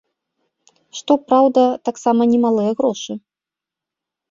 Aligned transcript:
Што, 0.99 1.17
праўда, 1.27 1.61
таксама 1.91 2.21
не 2.33 2.39
малыя 2.47 2.71
грошы. 2.83 3.13